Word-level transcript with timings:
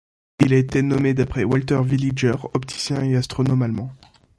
Il 0.43 0.51
a 0.55 0.57
été 0.57 0.81
nommé 0.81 1.13
d'après 1.13 1.43
Walter 1.43 1.79
Villiger, 1.83 2.33
opticien 2.55 3.03
et 3.03 3.15
astronome 3.15 3.61
allemand. 3.61 3.91